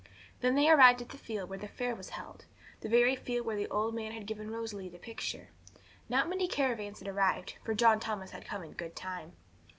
[0.39, 2.45] Then they arrived at the field where the fair was held;
[2.79, 5.49] the very field where the old man had given Rosalie the picture.
[6.09, 9.33] Not many caravans had arrived, for John Thomas had come in good time.